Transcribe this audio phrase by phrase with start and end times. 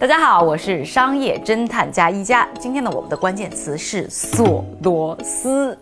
[0.00, 2.48] 大家好，我是商业侦探家一家。
[2.58, 5.76] 今天呢，我们的关键词是索罗斯。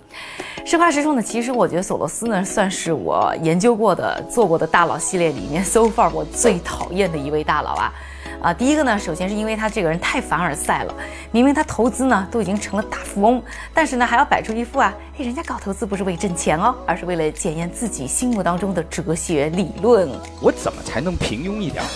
[0.66, 7.92] 实话实说呢，其实我觉得索罗斯呢，算是我研究过的、做过的大佬系列里面， so far 我最讨厌的一位大佬啊。
[8.42, 10.94] 啊，第一个呢，首先是因为他这个人太凡尔赛了，
[11.30, 13.40] 明明他投资呢都已经成了大富翁，
[13.72, 20.10] 但是呢还要摆出一副啊，哎，人家搞投资不是为挣钱哦，而是为了检验自己心目当中的哲学理论。
[20.42, 21.90] 我怎么才能平庸一点呢？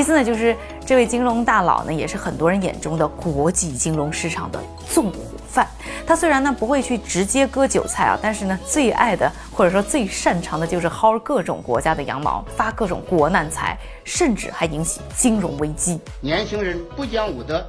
[0.00, 0.56] 其次呢，就是
[0.86, 5.68] 这位金融大佬呢，也是很多人眼中的国际金融市场的纵火犯。
[6.06, 16.00] 他虽然呢不会去直接割韭菜啊，但是呢最爱的或者说最擅长的就是薅各种国家的羊毛，发各种国难财，甚至还引起金融危机。
[16.22, 17.62] 年轻人不讲武德。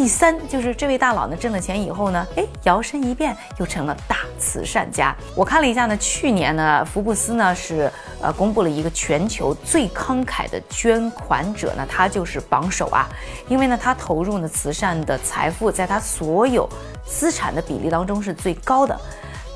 [0.00, 5.14] 第三就是这位大佬呢挣了钱以后呢，哎，摇身一变又成了大慈善家。
[5.34, 7.92] 我看了一下呢，去年呢，福布斯呢是
[8.22, 13.06] 呃公布了一个全球最慷慨的捐款者，呢他就是榜首啊，
[13.46, 16.66] 因为呢他投入呢慈善的财富在他所有
[17.04, 18.98] 资产的比例当中是最高的。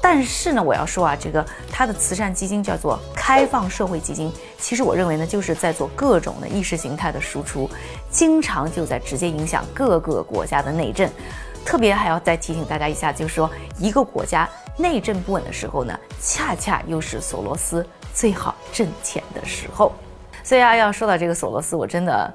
[0.02, 7.70] 但是呢，我要说啊，这个他的慈善基金叫做开放社会基金，其实我认为呢，就是在做各种的意识形态的输出，
[8.14, 11.10] 经常就在直接影响各个国家的内政。
[11.64, 14.48] 特别还要再提醒大家一下，就是说一个国家
[14.78, 17.84] 内政不稳的时候呢，恰恰又是索罗斯
[18.14, 19.92] 最好挣钱的时候。
[20.44, 22.32] 所以啊，要说到这个索罗斯，我真的。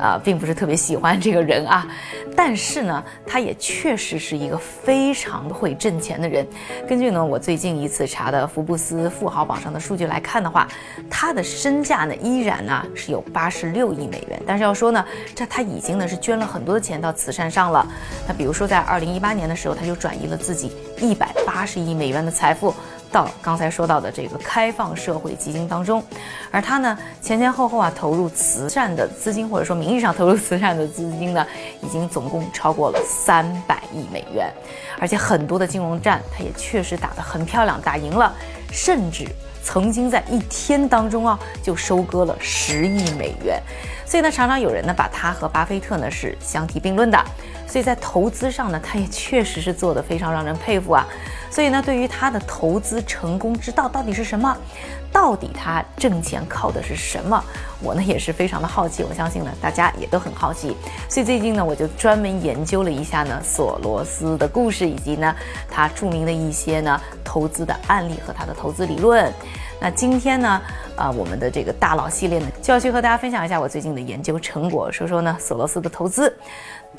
[0.00, 1.86] 啊，并不是特别喜欢这个人啊，
[2.34, 6.46] 但是呢，他也确实是一个非常会挣钱的人。
[6.88, 10.66] 根据呢我最近一次查的福布斯富豪榜上的数据来看的话，
[11.10, 14.40] 他的身价呢依然呢是有八十六亿美元。
[14.46, 17.86] 但是要说呢，这他已经呢是捐了很多的钱到慈善上了。
[18.26, 22.74] 那比如说在二零一八年的时候，他就转移了自己一百八十亿美元的财富。
[23.12, 26.02] 到刚才说到的这个开放社会基金当中，
[26.50, 31.46] 而他呢前前后后啊投入慈善的资金或者说名义上投入慈善的资金呢，
[31.82, 34.52] 已经总共超过了三百亿美元，
[34.98, 38.32] 而且很多的金融战他也确实打得很漂亮，打赢了，
[38.70, 39.26] 甚至
[39.64, 43.60] 曾经在一天当中啊就收割了十亿美元，
[44.06, 47.18] 所以呢常常有人呢把他和巴菲特呢是相提并论的，
[47.66, 51.04] 所以在投资上呢他也确实是做得非常让人佩服啊。
[51.50, 54.56] 所以呢，对于他的投资成功之道到底是什么？
[55.12, 57.42] 到底他挣钱靠的是什么？
[57.82, 60.76] 我呢也是非常的好奇，我相信呢大家也都很好奇。
[61.08, 65.34] 所以最近呢，我就专门研究了一下呢索罗斯的故事，以及呢
[65.68, 69.32] 他著名的一些呢投资的案例和他的投资理论。
[69.80, 70.62] 那今天呢，
[70.94, 76.32] 啊我们的这个大佬系列呢，就要去和大家分享一下我最近的研究成果，说说呢索罗斯的投资，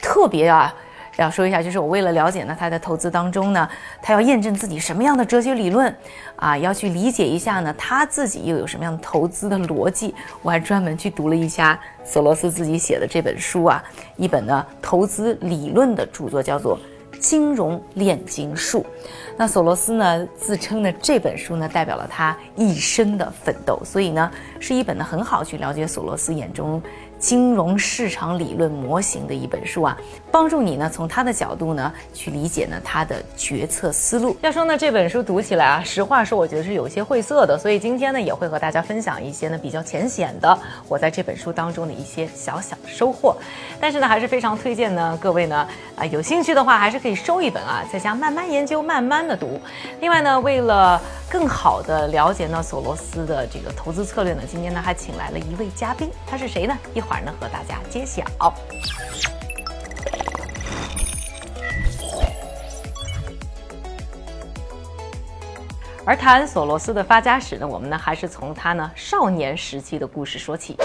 [0.02, 0.76] 特别啊。
[1.18, 3.68] 要说一下，就是我为了了解呢，他在投资当中呢，
[4.02, 5.94] 他要验证自己什么样的哲学理论，
[6.36, 13.84] 啊，要去理解一下呢，他自己又有什么样的投资的逻辑，我还专门去读了一下索罗斯自己写的这本书啊，
[14.16, 16.80] 一本呢投资理论的著作，叫做
[17.20, 18.80] 《金融炼金术》。
[19.38, 26.82] 那索罗斯呢自称呢这本书呢代表了他一生的奋斗，所以呢是一本呢很好去了解索罗斯眼中。
[27.18, 29.96] 金融市场理论模型的一本书啊，
[30.32, 34.36] 帮助你呢从他的角度呢去理解呢他的决策思路。
[34.42, 43.36] 要说呢这本书读起来啊，实话说我觉得是有些晦涩的，所以今天呢也会和大家分享一些呢比较浅显的我在这本书当中的一些小小收获。
[43.80, 49.60] 但是呢还是非常推荐呢各位呢啊有兴趣的话还是可以收一本啊，在家慢慢研究慢慢的读。
[50.00, 56.78] 另外呢为了更好的了解呢索罗斯的这个投资策略呢，今天呢还请来了一位嘉宾，他是谁呢？
[56.94, 58.24] 一会儿呢和大家揭晓。
[66.04, 70.76] 而谈索罗斯的发家史呢，我们呢还是从他呢少年时期的故事说起。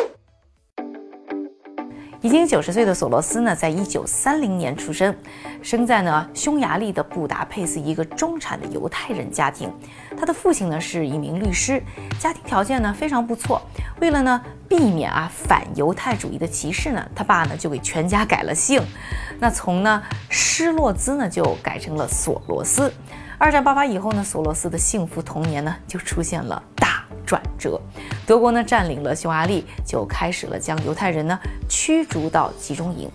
[2.20, 5.14] 已经九十岁的索罗斯呢，在一九三零年出生，
[5.62, 9.72] 生在呢匈牙利的布达佩斯一个中产的犹太人家庭。
[10.18, 11.82] 他的父亲呢是一名律师，
[12.18, 13.62] 家庭条件呢非常不错。
[14.00, 18.82] 为了呢避免啊反犹太主义的歧视呢，他爸呢就给全家改了姓，
[19.38, 22.92] 那从呢施洛兹呢就改成了索罗斯。
[23.38, 27.78] 二战爆发以后呢，索罗斯的幸福童年呢就出现了大转折。
[28.26, 31.38] 德国呢占领了匈牙利，就开始了将犹太人呢
[31.68, 33.10] 驱逐到集中营。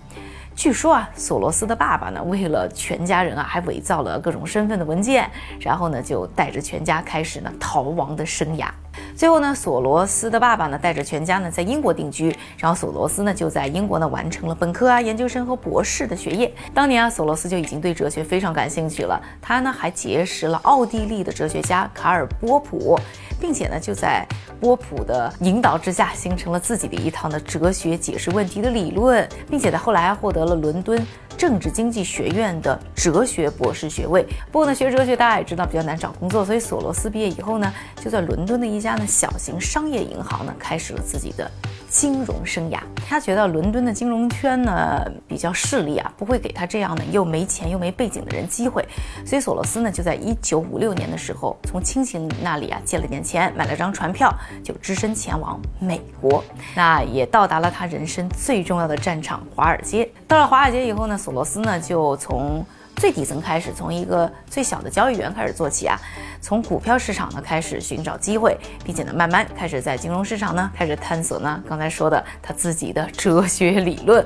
[0.54, 5.28] 据说啊，索罗斯的爸爸呢为了全家人啊，还伪造了各种身份的文件，
[5.58, 8.68] 然后呢就带着全家开始呢逃亡的生涯。
[9.16, 16.52] 最后呢，索罗斯的爸爸呢带着全家呢在英国定居，然后索罗斯呢就在英国呢完成了本科啊、研究生和博士的学业。
[16.74, 22.98] 当年啊，索罗斯就已经对哲学非常感兴趣了，他呢还结识了奥地利的哲学家卡尔波普，
[23.40, 24.26] 并且呢就在
[24.60, 31.04] 波普的引导之下，形成了自己的一套呢哲学解释问题的理论，并且在后来还获得了伦敦。
[31.34, 34.24] 政治经济学院的哲学博士学位。
[34.52, 41.50] 不过呢，学哲学大家也知道比较难找工作，所以索罗斯毕业以后呢，就在伦敦的一家呢小型商业银行呢开始了自己的。
[41.88, 48.82] 金融生涯，他觉得伦敦的金融圈呢比较势利啊，不会给他这样的又没钱又没背景的人机会，
[49.26, 54.34] 所以索罗斯呢就在一九五六年的时候，从亲戚那里啊借了点钱，买了张船票，
[54.64, 56.42] 就只身前往美国，
[56.74, 60.10] 那也到达了他人生最重要的战场——华尔街。
[60.26, 62.64] 到了华尔街以后呢，索罗斯呢就从。
[62.96, 65.98] 最底层开始，从一个最小的交易员开始做起啊，
[66.40, 74.24] 从股票市场呢开始寻找机会，并且呢慢慢开始在金融市场呢开始探索呢刚才说的他自己的哲学理论。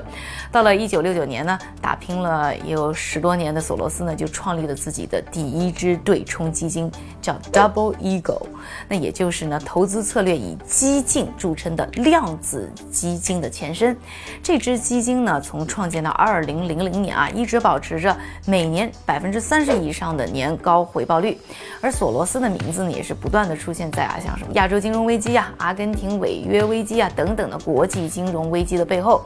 [0.51, 6.91] 到了一九六九年呢，打拼了有十多年的索罗斯呢就创立了自己的第一支对冲基金，
[7.21, 8.45] 叫 Double Eagle，
[8.87, 13.97] 那也就是呢投资策略以激进著称的量子基金的前身。
[14.43, 18.15] 这支基金呢从创建到二零零零年啊，一直保持着
[18.45, 21.37] 每每年百分之三十以上的年高回报率，
[21.79, 29.23] 而索罗斯的名字呢，也是不断的出现在啊，像什么亚洲金融危机啊、阿根廷违约危机啊等等的国际金融危机的背后。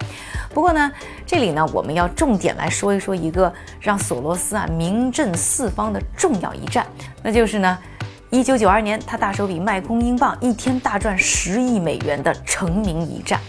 [0.54, 0.92] 不过呢，
[1.26, 3.50] 这里呢，我们要重点来说一说一个
[3.80, 6.86] 让索罗斯啊名震四方的重要一战，
[7.24, 7.78] 那就是呢，
[8.32, 13.40] 一九九二年他大手笔卖空英镑，一天大赚十亿美元的成名一战。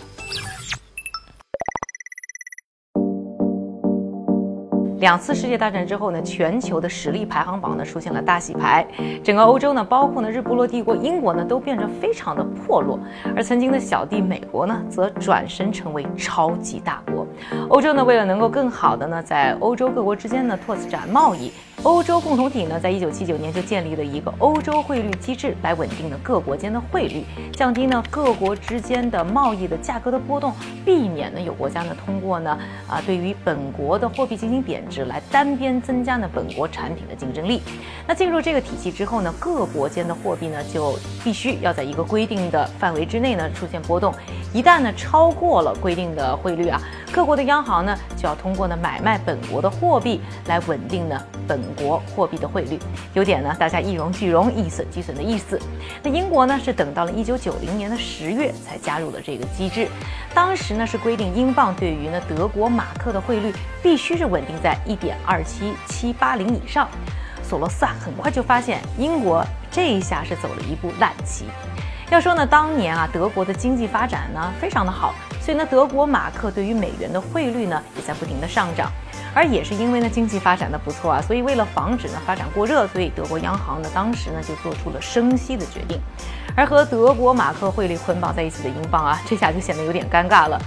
[5.03, 8.87] 两次世界大战之后呢，全球的实力排行榜呢出现了大洗牌，
[9.25, 12.97] 整个欧洲呢，包括呢日不落帝国英国呢，都变得非常的破落，
[13.35, 17.27] 而曾经的小弟美国呢，则转身成为超级大国。
[17.69, 21.51] 欧洲呢，为了能够更好的呢，在欧洲各国之间呢拓展贸易。
[21.85, 30.53] 欧洲共同体呢，在一九七九年就建立了一个欧洲汇率机制，来稳定呢各国间的汇率，降低呢各国之间的贸易的价格的波动，
[30.85, 32.57] 避免呢有国家呢通过呢
[32.87, 37.61] 啊对于本国的货币进行贬值，来单边增加呢本国产品的竞争力。
[38.07, 44.15] 那进入这个体系之后呢，各国间的货币呢就必须要在一个规定的范围之内呢出现波动，
[44.53, 51.61] 一旦呢超过了规定的汇率啊，各国的央行呢就要通过呢买卖本国的货币来稳定呢本。
[51.73, 52.79] 国货币的汇率
[53.15, 55.59] 有点呢，大家一荣俱荣，一损俱损的意思。
[56.03, 59.89] 那英国呢是等到了一九九零年的十月才加入了这个机制，
[60.35, 63.53] 当时呢是规定英镑对于呢德国马克的汇率
[63.83, 66.87] 必须是稳定在一点二七七八零以上。
[67.53, 71.45] 索罗斯啊很快就发现英国这一下是走了一步烂棋。
[72.09, 78.91] 要说呢，当年啊德国的经济发展呢非常的好，所以呢德国马克对于美元的汇率呢也在不停的上涨。
[79.35, 86.01] 而也是因为呢经济发展的不错啊，所以为了防止呢发展过热，所以德国央行呢当时呢就做出了升息的决定。
[86.57, 90.59] 而和德国马克汇率捆绑在一起的英镑啊，这下就显得有点尴尬了。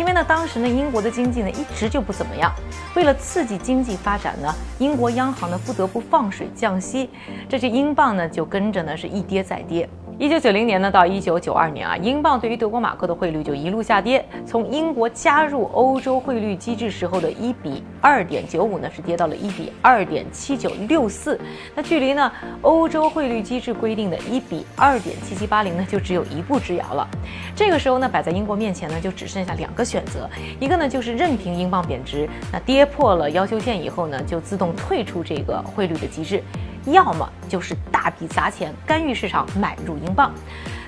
[0.00, 2.50] 因为呢当时呢英国的经济呢一直就不怎么样，
[2.96, 7.10] 为了刺激经济发展呢，英国央行呢不得不放水降息，
[7.50, 9.86] 这些英镑呢就跟着呢是一跌再跌。
[10.20, 21.40] 一九九零年呢到一九九二年啊，英镑对于德国马克的汇率就一路下跌，从英国加入欧洲汇率机制时候的一比二点九五呢，是跌到了一比二点七九六四，
[21.74, 22.30] 那距离呢
[22.60, 27.08] 欧洲汇率机制规定的一比二点七七八零呢，就只有一步之遥了。
[27.56, 30.28] 这个时候呢，摆在英国面前呢，就只剩下两个选择，
[30.60, 36.42] 一个呢就是任凭英镑贬值，那跌破了要求线以后呢，就自动退出这个汇率的机制。
[36.86, 40.32] 要么就是大笔砸钱干预市场买入英镑，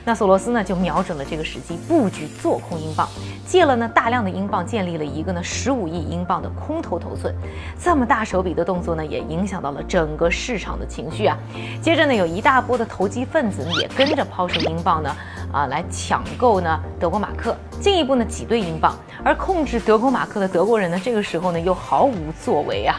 [0.04, 3.08] 那索罗斯呢就瞄准了这个时机布局做空英镑，
[3.46, 7.34] 借了呢大量的英镑建立了一个呢十五亿英镑的空头头寸，
[7.78, 11.36] 这么大手笔的动作呢也影响到了整个市场的情绪啊。
[11.80, 15.14] 接着呢有一大波的投机分子也跟着抛售英镑呢
[15.52, 22.98] 啊来抢购呢德国马克，进一步呢挤兑英镑，而控制德国马克的德国人呢这个时候呢又毫无作为啊。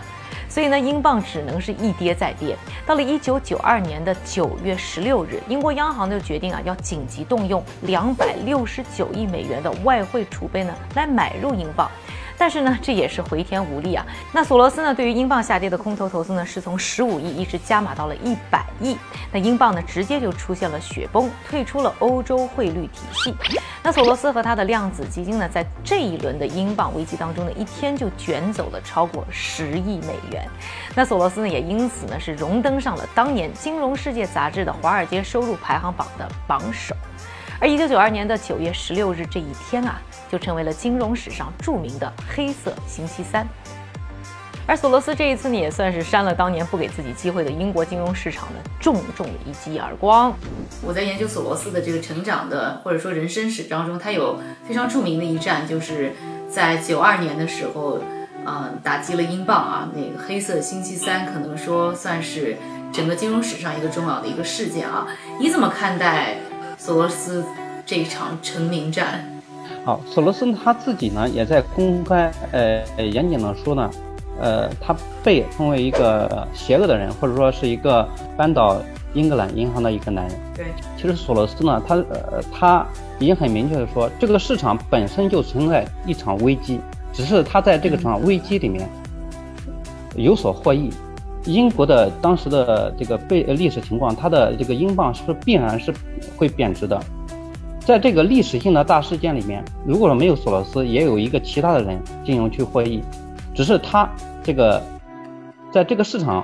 [0.53, 2.55] 所以呢，英镑只能是一跌再跌。
[2.86, 11.89] 到了一九九二年的九月十六日，英国央行就决定啊，要紧急动用两百六十九亿美元的外汇储备呢，来买入英镑。
[12.38, 14.06] 但是呢，这也是回天无力啊。
[14.32, 18.98] 那索罗斯呢，对于英镑下跌的空头投资呢，是从十五亿一直加码到了一百亿。
[19.32, 23.36] 那英镑呢，直接就出现了雪崩，退出了欧洲汇率体系。
[23.82, 30.48] 那索罗斯和他的量子基金呢，在这一轮的英镑危机当中呢，一天就卷走了超过十亿美元。
[30.96, 36.96] 那索罗斯呢，也因此呢，是荣登上了当年《金融世界》杂志的华尔街收入排行榜的榜首。
[37.60, 43.48] 而一九九二年的九月十六日这一天啊，就成为了金融史上著名的黑色星期三。
[44.65, 50.34] 而索罗斯这一次呢，也算是扇了当年不给自己机会的英国金融市场的重重一记耳光。
[50.82, 56.13] 我在研究索罗斯的这个成长的或者说人生史当中，他有非常著名的一战，就是
[56.50, 58.00] 在九二年的时候，
[58.46, 62.56] 嗯，打击了英镑啊，那个黑色星期三可能说算是
[62.94, 65.06] 整个金融史上一个重要的一个事件啊。
[65.42, 66.38] 你怎么看待
[66.77, 67.44] 索罗斯
[67.86, 69.33] 这一场成名战？
[69.86, 73.90] 好，索罗斯他自己呢也在公开呃演讲的说呢。
[74.42, 78.82] 呃，他被称为一个邪恶的人，或者说是一个扳倒
[79.13, 80.36] 英格兰银行的一个男人。
[80.56, 80.66] 对，
[80.98, 82.84] 其实索罗斯呢，他呃他
[83.20, 86.80] 已经很明确的说，这个市场本身就存在一场危机，
[87.13, 88.90] 只是他在这个场危机里面
[90.16, 90.90] 有所获益。
[91.46, 95.94] 英国的当时的这个被历史情况，它的这个英镑是必然是
[96.36, 97.00] 会贬值的。
[97.86, 103.02] 在这个历史性的大事件里面，如果说没有索罗斯，也有一个其他的人进行去获益。
[103.54, 104.10] 只是他
[104.42, 104.82] 这个
[105.72, 106.44] 在这个市场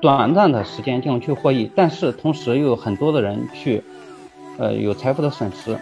[0.00, 3.82] 短暂的时间进行去获益，但是同时又有很多的人去
[4.58, 5.76] 呃有财富的损失，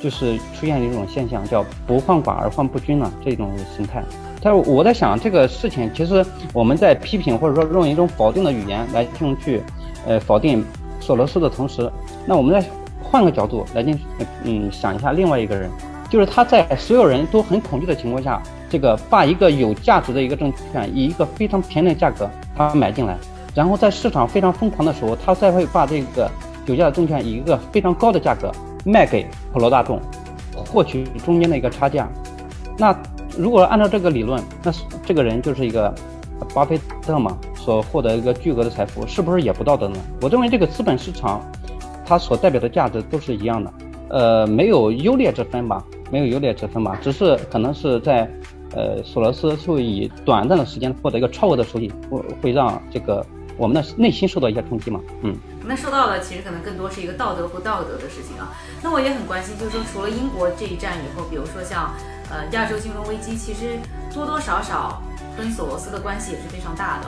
[0.00, 4.02] 就是出现一种现象叫不患寡而患不均了这种形态。
[4.40, 6.24] 但是我在想这个事情，其实
[6.54, 9.62] 我们在批评或者说用一种否定的语言来进行去
[10.06, 10.64] 呃否定
[11.00, 11.90] 索罗斯的同时，
[12.26, 12.66] 那我们在
[13.10, 13.98] 换个角度来进
[14.44, 15.70] 嗯想一下另外一个人。
[16.10, 23.14] 就是他在所有人都很恐惧的情况下，这个把一个有价值的一个证券以一个非常便宜的价格他买进来，
[23.54, 26.30] 然后在市场非常疯狂的时候，他再会把这个
[26.64, 28.50] 有价的证券以一个非常高的价格
[28.86, 30.00] 卖给普罗大众，
[30.54, 32.08] 获取中间的一个差价。
[32.78, 32.96] 那
[33.36, 34.72] 如果按照这个理论，那
[35.04, 35.94] 这个人就是一个
[36.54, 39.98] 巴菲特嘛，所获得一个巨额的财富，是不是也不道德呢？
[40.22, 41.42] 我认为这个资本市场，
[42.08, 43.72] 它所代表的价值都是一样的，
[44.08, 45.84] 呃，没有优劣之分吧。
[46.10, 48.26] 没有优劣之分吧，只是可能是在，
[48.74, 53.22] 呃，索罗斯会以短暂的时间获得一个超额的收益，会会让这个
[53.58, 54.98] 我们的内心受到一些冲击嘛？
[55.20, 55.36] 嗯，
[55.66, 58.56] 那说到的其实可能更多是一个道德不道德的事情啊。
[58.82, 61.92] 那我也很关心，就是说除了英国这一战以后，比如说像，
[62.30, 63.76] 呃，亚洲金融危机，其实
[64.14, 65.02] 多多少少
[65.36, 67.06] 跟索罗斯的关系也是非常大的。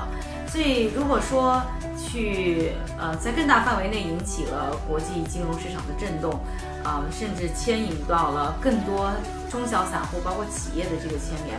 [0.50, 1.62] 所以如果说
[1.96, 6.38] 去，呃，在更大范围内引起了国际金融市场的震动。
[6.82, 9.10] 啊，甚至牵引到了更多
[9.50, 11.54] 中小散户，包括企业的这个牵连，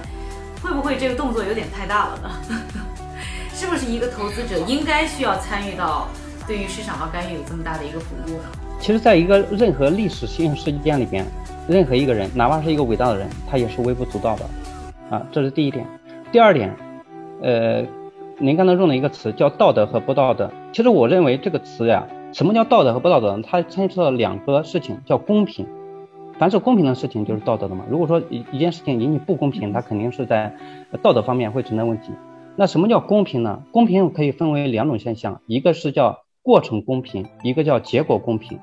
[0.63, 2.31] 会不会这个动作有点太大了呢？
[3.53, 6.07] 是不是一个投资者应该需要参与到
[6.47, 8.45] 对于市场的干预有这么大的一个幅度呢？
[8.79, 11.23] 其实，在一个任何历史性事件里边，
[11.67, 15.85] 任何一个人，哪怕是一个伟大的人，他也是微不足道的，啊，这是第一点。
[16.31, 16.75] 第二点，
[17.43, 17.85] 呃，
[18.43, 22.07] 您刚才用了一个词叫道德和不道德，其实我认为这个词呀。
[22.33, 23.39] 什么叫道德和不道德？
[23.43, 25.67] 它牵涉到两个事情，叫公平。
[26.39, 27.85] 凡是公平的事情就是道德的嘛。
[27.87, 30.55] 如果说一一件事情引起不公平，它肯定是在
[31.03, 32.13] 道德方面会存在问题。
[32.55, 33.61] 那什么叫公平呢？
[33.71, 38.57] 公平可以分为两种现象，一个是叫过程公平，一个叫结果公平。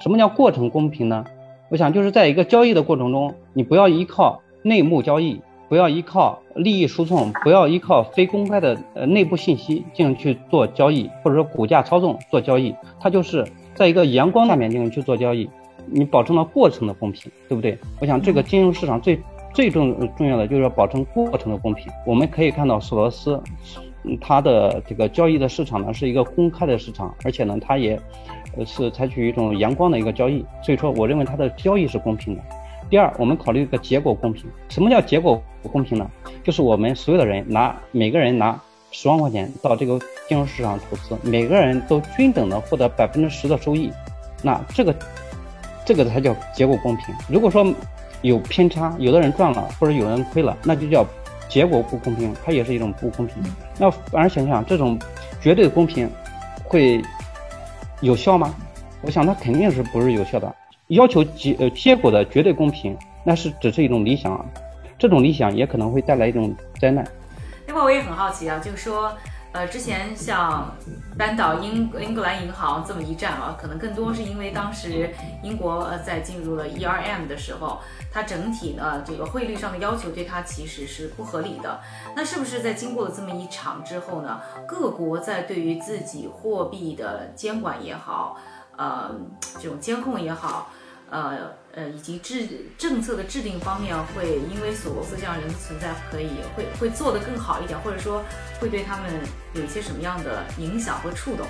[0.00, 1.24] 什么叫过程公平呢？
[1.70, 5.40] 我想就是在一个交易的过程中，你不要依靠内幕交易。
[5.70, 15.48] 不要依靠利益输送，不要依靠非公开的呃内部信息进行去做交易，或者说股价操纵做交易，它就是在一个阳光下面进行去做交易，
[15.86, 17.78] 你保证了过程的公平，对不对？
[18.00, 19.16] 我想这个金融市场最
[19.54, 21.86] 最重重要的就是要保证过程的公平。
[22.04, 23.40] 我们可以看到索罗斯，
[24.20, 27.96] 它的这个交易的市场呢是一个公开的市场，而且呢它也
[28.66, 32.42] 是采取一种阳光的一个交易，所以说我认为它的交易是公平的。
[32.90, 34.50] 第二，我们考虑一个结果公平。
[34.68, 36.10] 什么叫结果不公平呢？
[36.42, 39.96] 就是我们所有的人拿每个人拿十万块钱到这个
[40.28, 43.92] 金融市场投资，每个人都均等的获得百分之十的收益，
[44.42, 44.92] 那这个
[45.84, 47.14] 这个才叫结果公平。
[47.28, 47.64] 如果说
[48.22, 51.06] 有偏差，有的人赚了或者有人亏了，那就叫
[51.48, 53.36] 结果不公平，它也是一种不公平。
[53.78, 54.98] 那反而想想，这种
[55.40, 56.10] 绝对公平
[56.64, 57.00] 会
[58.00, 58.52] 有效吗？
[59.02, 60.52] 我想它肯定是不是有效的。
[60.90, 64.44] 要求结呃结果的绝对公平，那是只是一种理想啊，
[64.98, 67.06] 这种理想也可能会带来一种灾难。
[67.66, 69.12] 另外，我也很好奇啊，就是说，
[69.52, 70.74] 呃，之前像
[71.16, 75.10] 扳倒英英格兰银行这么一战啊，可能更多是因为当时
[75.44, 77.78] 英国呃在进入了 ERM 的时候，
[78.12, 81.80] 它整体呢这个汇率上的要求对它其实是不合理的。
[82.16, 88.36] 那是不是在经过了这么一场之后呢，各国在对于自己货币的监管也好，
[88.76, 89.14] 呃，
[89.60, 90.70] 这种监控也好，
[91.10, 92.48] 呃呃，以及制
[92.78, 98.22] 政策的制定方面，会因为索罗斯这样人的存在，可以会会做得更好一点，或者说
[98.60, 99.10] 会对他们
[99.54, 101.46] 有一些什么样的影响和触动？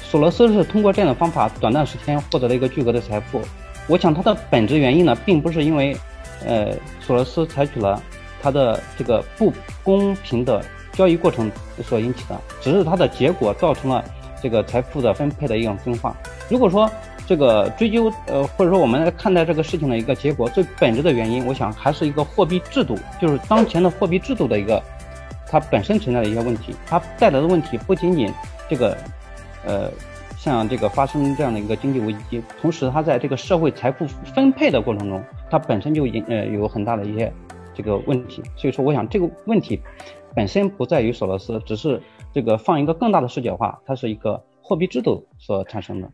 [0.00, 3.40] 索罗斯是通过这样的方法，短暂时间获得了一个巨额的财富。
[3.86, 5.96] 我想他的本质原因呢，并不是因为，
[6.44, 8.02] 呃，索罗斯采取了
[8.40, 11.50] 他的这个不公平的交易过程
[11.82, 14.04] 所引起的，只是它的结果造成了
[14.42, 16.16] 这个财富的分配的一种分化。
[16.48, 16.90] 如果说
[17.26, 24.82] 这个追究，呃，或者说我们来看待这个事情的一个结果，最本质的原因，我想还是一个货币制度，就是当前的货币制度的一个
[25.46, 26.74] 它本身存在的一些问题。
[26.86, 28.30] 它带来的问题不仅仅
[28.68, 28.96] 这个，
[29.64, 29.90] 呃，
[30.36, 37.32] 像这个发生这样的一个经济危机，同时它在这个社会财富分配的过程中，它本身就引呃有很大的一些
[37.72, 38.42] 这个问题。
[38.54, 39.80] 所以说，我想这个问题
[40.34, 42.02] 本身不在于索罗斯，只是
[42.34, 46.10] 这个放一个更大的视角化，它是一个货币制度所产生的。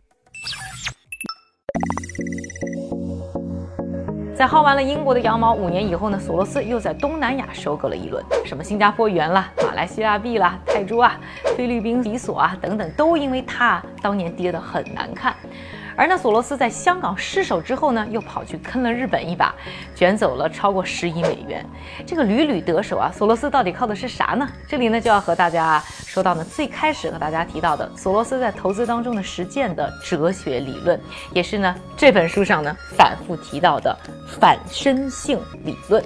[4.40, 11.20] 在薅完了英国的羊毛五年以后呢，索罗斯又在东南亚收割了一轮，什么新加坡元啦、马来西亚币啦、泰铢啊、
[11.54, 15.37] 菲律宾比索啊等等，都因为他当年跌得很难看。
[16.00, 19.54] 而呢，索罗斯在香港失手之后呢，又跑去坑了日本一把，
[19.95, 21.62] 卷走了超过十亿美元。
[22.07, 24.49] 这个屡屡得手啊，索罗斯到底靠的是啥呢？
[24.66, 30.99] 这里呢就要和大家说到呢，最开始和大家提到的索罗斯在投资当中的实践的哲学理论，
[31.35, 33.95] 也是呢这本书上呢反复提到的
[34.26, 36.02] 反身性理论。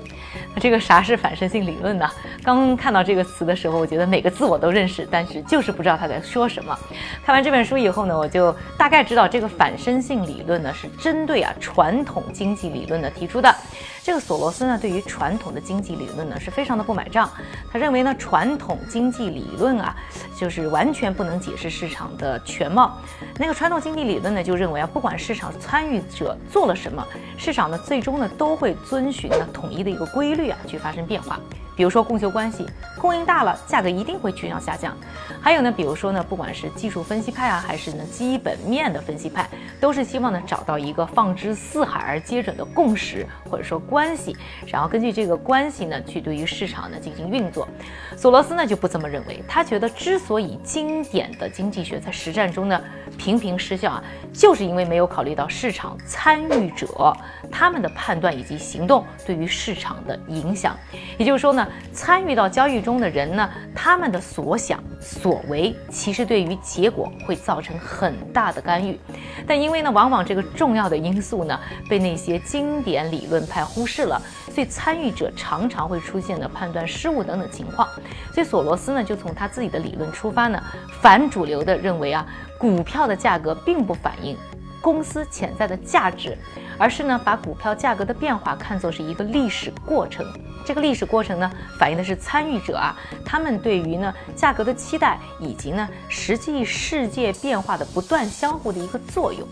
[0.53, 2.11] 那这个啥是反身性理论呢？
[2.43, 6.77] 刚看到这个词的时候，我觉得每个字我都认识，但是就是不知道他在说什么。
[7.25, 13.55] 看完这本书以后呢，我就大概知道这个反身性理论呢是针对啊传统经济理论的提出的。
[14.03, 17.31] 这个索罗斯呢对于传统的经济理论呢是非常的不买账，
[17.71, 19.95] 他认为呢传统经济理论啊
[20.35, 22.99] 就是完全不能解释市场的全貌。
[23.39, 31.39] 那个传统经济理论呢就认为啊不管市场参与者做了什么，市场呢最终呢都会遵循呢统一的一个规律啊去发生变化。
[31.77, 32.67] 比如说供求关系，
[33.01, 34.97] 供应大了，价格一定会趋向下降。
[35.41, 39.49] 还有呢，比如说呢，不管是技术分析派啊，还是呢基本面的分析派，
[39.81, 47.69] 都是希望呢找到一个放之四海而皆准的共识或者说关系，然后根据这个关系呢去对于市场呢进行运作。
[48.17, 52.81] 索罗斯呢就不这么认为，他觉得之所以经典的经济学在实战中呢
[53.19, 57.15] 频频失效啊，就是因为没有考虑到市场参与者
[57.51, 60.77] 他们的判断以及行动对于市场的影响。
[61.19, 61.64] 也就是说呢。
[61.93, 68.99] 参与到交易中的人呢，他们的所想所为，其实对于结果会造成很大的干预。
[69.47, 71.59] 但因为呢，往往这个重要的因素呢，
[71.89, 77.89] 被那些经典理论派忽视了，所以参与者常常会出现的判断失误等等情况。
[78.33, 80.63] 所以索罗斯呢，就从他自己的理论出发呢，
[81.01, 82.27] 反主流的认为啊，
[82.59, 84.37] 股票的价格并不反映
[84.81, 86.37] 公司潜在的价值，
[86.79, 90.27] 而是呢，把股票价格的变化看作是一个历史过程。
[90.65, 99.47] 这个历史过程呢，反映的是参与者啊，他们对于呢价格的期待，以及呢实际世界变化的不断相互的一个作用。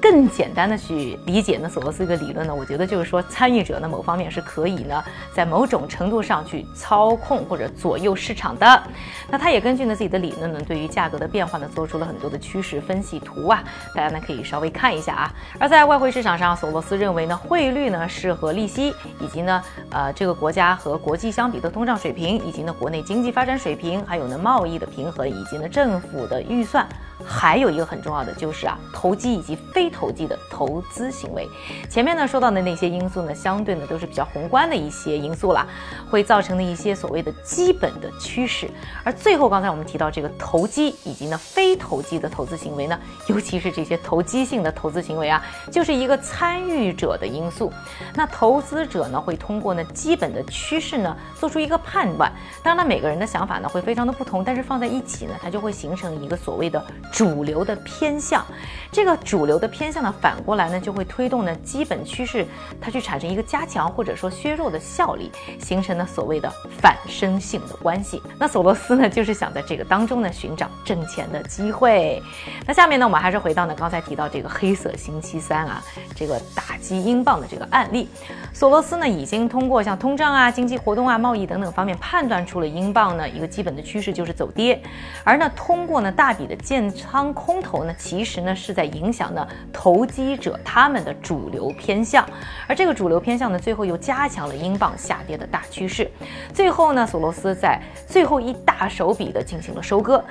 [0.00, 5.02] 更简单的去理解呢，索罗斯这个理论呢，我觉得就是说，参与者呢某方面是可以呢，
[5.34, 8.82] 在某种程度上去操控或者左右市场的。
[9.28, 13.62] 那他也根据呢自己的理论呢，对于价格的变化呢，做出了很多的趋势分析图啊，
[13.94, 15.34] 大家呢可以稍微看一下啊。
[15.58, 26.88] 而在外汇市场上，索罗斯认为呢，汇率呢是和利息，以及呢，呃，这个国家和国际相比的通胀水平，以及呢国内经济发展水平，还有呢贸易的平衡，以及呢政府的预算。
[27.26, 31.48] 还有一个很重要的就是啊，投机以及非投机的投资行为。
[31.88, 35.66] 前面呢说到的那些因素呢，相对呢都是比较宏观的一些因素啦，
[36.10, 38.68] 会造成的一些所谓的基本的趋势。
[39.04, 47.72] 而最后刚才我们提到这个投机以及呢非投机的投资行为呢，尤其是这些投机性的投资行为啊，就是一个参与者的因素。
[48.14, 52.32] 那投资者呢会通过呢基本的趋势呢做出一个判断。
[52.62, 56.84] 当然，每个人的想法呢会非常的不同，但是放在一起呢，它就会形成一个所谓的。
[57.12, 58.44] 主流的偏向，
[58.90, 59.90] 这个主流的偏。
[59.90, 62.46] 向呢，反过来呢就会推动呢基本趋势
[62.80, 66.48] 它去产生一个加强或者说削弱的效力，形成呢所谓的
[66.80, 68.22] 反身性的关系。
[68.38, 72.22] 那索罗斯呢就是想在这个当中呢寻找挣钱的机会。
[72.66, 75.82] 那下面呢我们还是回到呢刚才提到这个黑色星期三啊，
[76.14, 78.08] 这个打击英镑的这个案例。
[78.52, 84.80] 索罗斯呢已经通过像通胀啊、经济活动啊、贸易等等方面判断出了英镑呢一个基本的趋势就是走跌，
[85.24, 92.24] 而呢通过呢大笔的建仓空头呢，其实呢是在影响呢投机者他们的主流偏向，
[92.68, 96.10] 而这个主流偏向呢最后又加强了英镑下跌的大趋势，
[96.52, 100.22] 最后呢索罗斯在最后一大手笔的进行了收割。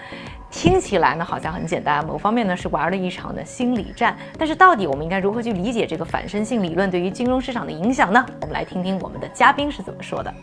[0.51, 8.25] 听起来呢好像很简单，某方面呢是玩了一场的心理战，但是到底我们应该如何去理解这个反身性理论对于金融市场的影响呢？
[8.41, 10.33] 我们来听听我们的嘉宾是怎么说的。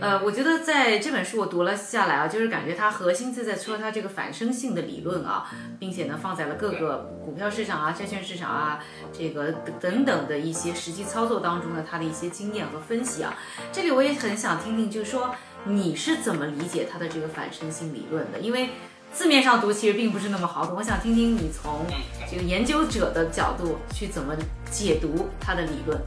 [0.00, 8.82] 呃，我觉得在这本书我读了下来啊，就是感觉它核心是在说它这个反身性的理论啊，并且呢放在了各个股票市场啊、债券市场啊、
[9.12, 13.36] 这个等等的一些实际操作当中的它的一些经验和分析啊。
[13.72, 15.34] 这里我也很想听听，就是说
[15.64, 18.38] 你是怎么理解它的这个反身性理论的？
[18.38, 18.70] 因为
[19.12, 21.84] 字面上读其实并不是那么好懂，我想听听你从
[22.30, 24.34] 这个研究者的角度去怎么
[24.70, 26.00] 解读它的理论。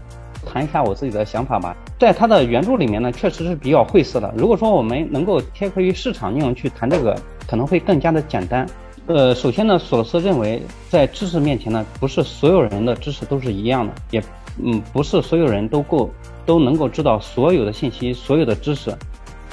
[0.46, 4.34] 谈一下我自己的想法吧，在它的原著里面呢，确实是比较晦涩的。
[4.38, 7.16] 如果说我们能够贴合于市场应用去谈这个，
[7.48, 8.68] 可能会更加的简单。
[9.08, 14.24] 呃，首先呢，索罗斯认为，在知识面前呢，不是所有人的知识都是一样的，也
[14.64, 16.10] 嗯，不是所有人都够
[16.46, 18.96] 都能够知道所有的信息、所有的知识。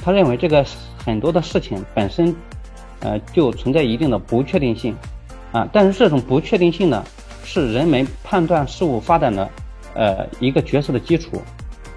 [0.03, 0.65] 他认为这个
[1.05, 2.35] 很多的事情本身。
[3.03, 4.95] 呃，就存在一定的不确定性，
[5.51, 7.03] 啊，但是这种不确定性呢，
[7.43, 9.49] 是人们判断事物发展的，
[9.95, 11.41] 呃，一个决策的基础。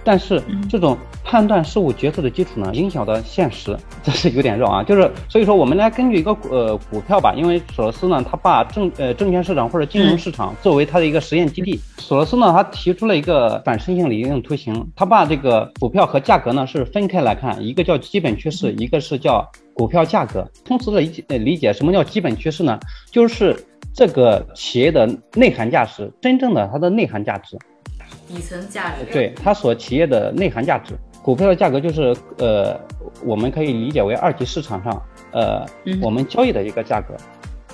[0.06, 4.84] 但是这种判断事物决策的基础呢，影响到现实， 这是有点绕啊。
[4.84, 11.80] 就是所以说，我们来根据一个呃股票吧，因为索罗斯呢，他把证呃证券市场或者金融市场作为他的一个实验基地。
[11.96, 20.46] 索罗斯呢，他提出了一个反身性理论图形，他把这个股票和价格呢是分开来看，一个叫基本趋势，一个是叫股票价格。
[20.66, 22.78] 通俗的理解理解，什么叫基本趋势呢？
[23.10, 23.56] 就是
[23.94, 27.56] 这个企业的内涵价值，真正的它的内涵价值。
[28.26, 32.78] 底层价值，对它所企业的内涵价值，股票的价格就是呃，
[33.24, 35.64] 我们可以理解为二级市场上呃
[36.02, 37.14] 我们交易的一个价格。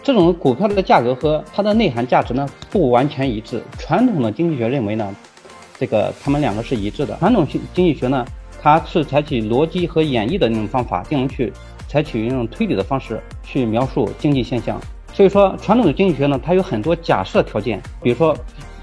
[0.02, 3.62] 这种股票的价格和它的内涵价值呢不完全一致。
[3.78, 5.14] 传统的经济学认为呢，
[5.78, 7.14] 这个它们两个是一致的。
[7.18, 8.24] 传统经经济学呢，
[8.62, 11.52] 它是采取逻辑和演绎的那种方法，进行去
[11.86, 14.80] 采取一种推理的方式去描述经济现象。
[15.12, 18.34] 所以说，传统的经济学呢，它有很多假设条件，比如说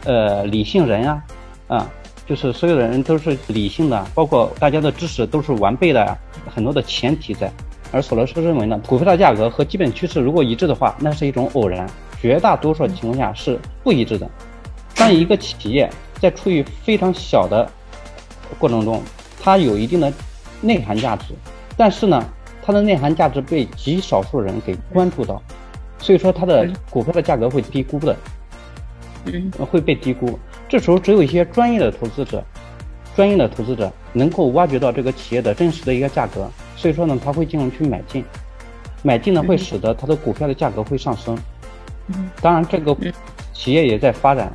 [0.06, 1.24] 呃理性人啊。
[1.68, 1.90] 啊，
[2.26, 6.18] 就是所有的人都是理性的，包括大家的知识都是完备的，
[6.54, 7.52] 很多的前提在。
[7.92, 11.90] 而索罗斯认为呢，股票的价格和基本趋势如果一致的话，那是一种偶然，
[12.22, 14.30] 绝大多数情况下是不一致的。
[14.96, 17.70] 当一个企业在处于非常小的
[18.58, 19.02] 过程中，
[19.42, 20.12] 它有一定的
[20.60, 21.34] 内涵价值，
[21.78, 22.22] 但是呢，
[22.62, 25.42] 它的内涵价值被极少数人给关注到，
[25.98, 28.16] 所以说它的股票的价格会低估的，
[29.72, 30.38] 会被低估。
[30.70, 32.44] 这时候，只有一些专业的投资者，
[33.16, 38.24] 专业的投资者能够挖掘到这个企业的真实的一个价格，所以说呢，他会进行去买进，
[39.02, 41.38] 买进呢会使得它的股票的价格会上升。
[42.42, 42.96] 当然，这个
[43.54, 44.52] 企业也在发展，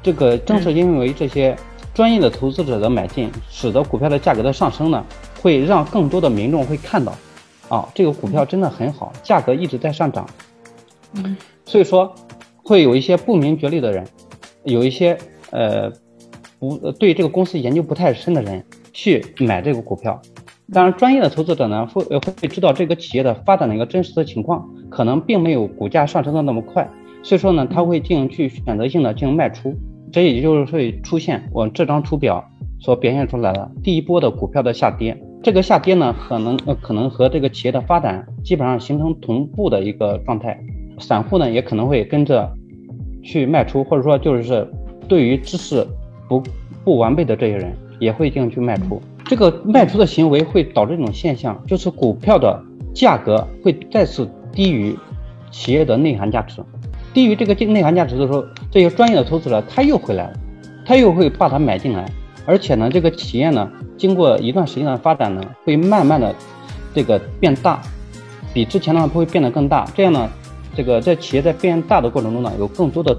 [0.00, 1.56] 这个正是因为这些
[1.92, 5.04] 专业的投资者的买进，使得股票的价格的上升呢，
[5.42, 7.12] 会让更多的民众会看到，
[7.68, 10.24] 啊，这个股票真的很好，价格一直在上涨。
[11.64, 12.14] 所以说，
[12.62, 14.06] 会有一些不明觉厉的人，
[14.62, 15.18] 有一些。
[15.50, 15.90] 呃，
[16.58, 20.20] 不对这个公司研究不太深的人去买这个股票，
[20.72, 26.86] 当然专业的投资者呢会会知道这个企业的发展的一个真实的情况，可能并没有股价上升的那么快，
[27.22, 29.74] 所以说呢他会进行去选择性的进行卖出，
[30.12, 32.44] 这也就是会出现我这张图表
[32.80, 40.58] 所表现出来的第一波的股票的下跌，这个下跌呢可能呃可能和这个企业的发展基本上形成同步的一个状态，
[40.98, 42.52] 散户呢也可能会跟着
[43.22, 44.68] 去卖出，或者说就是。
[45.08, 45.86] 对于知识
[46.28, 46.42] 不
[46.84, 49.00] 不完备的这些人，也会进行去卖出。
[49.24, 52.62] 这个卖出的行为会导致一种现象，就是股票的
[52.94, 54.96] 价格会再次低于
[55.50, 56.62] 企业的内涵价值。
[57.12, 60.38] 低于这个内涵价值的时候，这些专业的投资者他又回来了，
[60.84, 62.10] 他又会把它买进来。
[62.46, 66.34] 而且呢，这个企业呢，经过一段时间的发展呢，会慢慢的
[66.94, 67.80] 这个变大，
[68.54, 69.86] 比之前呢，它会变得更大。
[69.94, 70.30] 这样呢，
[70.74, 73.16] 这个在企业在变大的过程中呢，有更多的。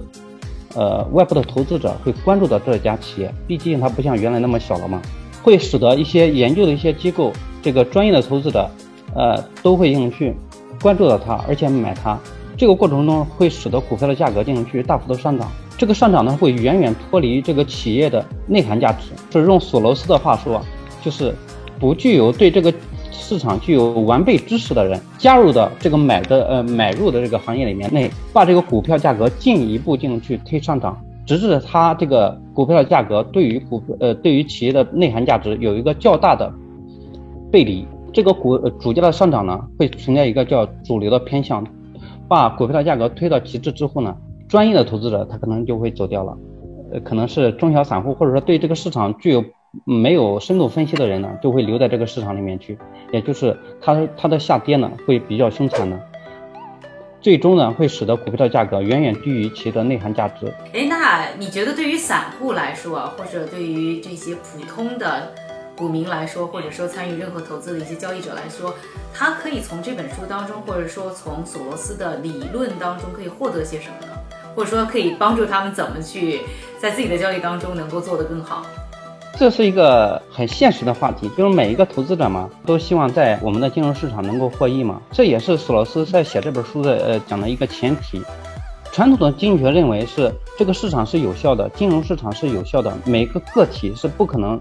[0.75, 5.01] 呃，外部的投资者会关注到这家企业，毕竟它不像原来那么小了嘛，
[5.41, 8.69] 会使得一些研究的一些机构，这个专业的投资者，
[9.15, 10.35] 呃，都会进去
[10.81, 12.17] 关注到它，而且买它。
[12.55, 15.49] 这个过程中会使得股票的价格进行去大幅度上涨。
[15.77, 19.11] 这个上涨呢会远远脱离这个企业的内涵价值。
[19.31, 20.61] 是用索罗斯的话说，
[21.01, 21.33] 就是
[21.79, 22.73] 不具有对这个
[23.19, 36.51] 市场具有完备知识的人加入到这个买的呃买入的这个行业里面内，把这个股票价格进一步进去推上涨，直至它这个股票的价格对于股呃对于企业的内涵价值有一个较大的
[37.51, 37.85] 背离。
[38.11, 41.63] 这个股呃主价的上涨呢，会存在一个叫主流的偏向，
[42.27, 44.15] 把股票的价格推到极致之后呢，
[44.47, 46.35] 专业的投资者他可能就会走掉了，
[46.91, 49.43] 呃，可能是中小散户或者说对这个市场具有
[49.85, 52.77] 没有深度分析的人呢，就会留在这个市场里面去，
[53.11, 55.99] 也就是它它的下跌呢会比较凶残的，
[57.21, 60.53] 最终呢会使得股票的价格远远低于其的内涵价值。
[60.73, 65.31] 哎，那你觉得对于散户来说，或者对于这些普通的？
[65.79, 68.75] 股民来说，或者说参与任何投资的一些交易者来说，
[69.13, 74.11] 他可以从这本书当中，或者说从索罗斯的理论当中，可以获得些什么呢？
[74.53, 76.41] 或者说可以帮助他们怎么去
[76.77, 78.65] 在自己的交易当中能够做得更好？
[79.39, 85.01] 这是一个很现实的话题，就是每一个投资者嘛，都希望在我们的金融市场能够获益嘛。
[85.13, 88.21] 这也是索罗斯在写这本书的呃讲的一个前提。
[88.91, 94.59] 传统的经济学认为是这个市场是有效的，金融市场是有效的，每个个体是不可能。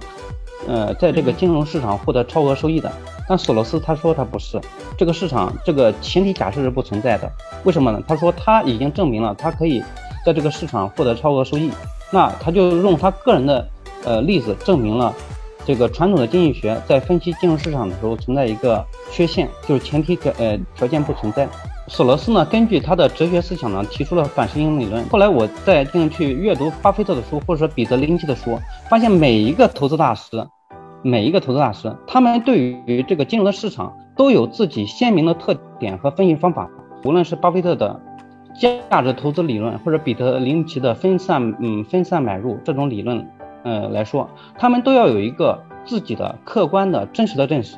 [0.68, 2.92] 呃，在这个金融市场获得超额收益的，
[3.28, 4.60] 但索罗斯他说他不是
[4.96, 7.28] 这个市场，这个前提假设是不存在的。
[7.64, 8.00] 为什么呢？
[8.06, 9.82] 他说他已经证明了他可以
[10.24, 11.68] 在这个市场获得超额收益，
[12.12, 13.68] 那他就用他个人的
[14.04, 15.14] 呃例子证明了
[15.64, 21.48] 这个传统的经济学在分析金融市场的时候存在一个缺陷，就是前提条呃条件不存在。
[21.88, 25.02] 索罗斯呢，根据他的哲学思想呢，提出了反身性理论。
[25.08, 28.58] 后来我再进去阅读巴菲特的书，或者说彼得林奇的书，
[28.90, 30.46] 发现每一个投资大师，
[31.02, 36.68] 每一个投资大师，他们对于这个金融的市场都有自己鲜明的特点和分析方法。
[37.04, 37.98] 无论是巴菲特的
[38.90, 43.26] 价值投资理论，或者彼得林奇的分散嗯分散买入这种理论，
[43.68, 47.76] 呃来说，他们都要有一个自己的客观的真实的认识。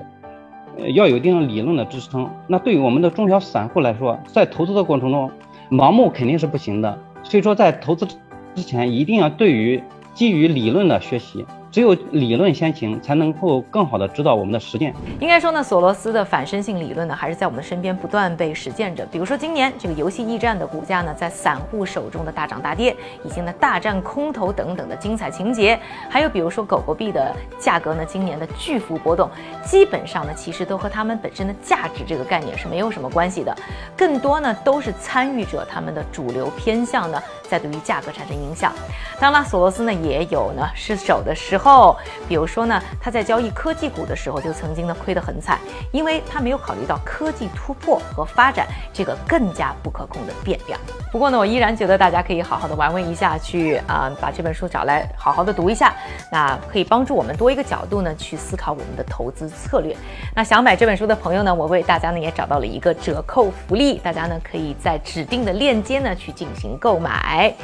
[0.78, 2.30] 呃要有一定理论的支撑。
[2.46, 5.30] 那对于我们的中小散户来说，在投资的过程中，
[5.70, 6.98] 盲目肯定是不行的。
[7.22, 8.06] 所以说，在投资
[8.54, 9.82] 之前，一定要对于
[10.14, 11.44] 基于理论的学习。
[11.70, 14.92] 只有理论先行，才能够更好的指导我们的实践。
[15.20, 19.06] 应该说呢，索罗斯的反身性理论呢，还是在我们身边不断被实践着。
[19.06, 25.78] 比如说今年这个游戏驿站的股价呢，在散户手中的大涨大跌，以及呢大战空头等等的精彩情节，
[26.08, 29.30] 还有比如说狗狗币的价格呢，今年的巨幅波动，
[29.64, 33.56] 基本上呢，其实都和他们本身的价值这个概念是没有什么关系的，
[33.96, 38.72] 更多呢都是参与者他们的主流偏向呢，在对于价格产生影响。
[39.18, 41.96] 当然，索罗斯呢也有呢失手的时候。
[42.28, 45.58] 比如说呢，他在交易科技股的时候就曾经呢亏得很惨，
[45.90, 50.78] 因为他没有考虑到科技突破和发展这个更加不可控的变量。
[51.10, 55.92] 不过呢，我依然觉得大家可以好好的玩味一下，去啊把这本书找来好好的读一下，
[56.30, 59.96] 那可以帮助我们多一个角度呢去思考我们的投资策略。
[60.34, 67.39] 那想买这本书的朋友呢，我为大家呢也找到了一个折扣福利，大家呢可以在指定的链接呢去进行购买。
[67.40, 67.54] 哎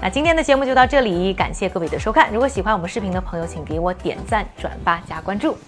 [0.00, 2.30] 那今天的节目就到这里，感谢各位的收看。
[2.32, 5.58] 如果喜欢我们视频的朋友，请给我点赞、转发、加关注。